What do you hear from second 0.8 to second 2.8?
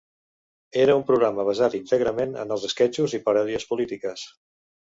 Era un programa basat íntegrament en els